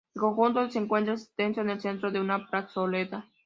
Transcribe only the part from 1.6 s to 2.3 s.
en el centro de